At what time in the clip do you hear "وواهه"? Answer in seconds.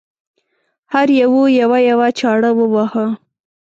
2.55-3.05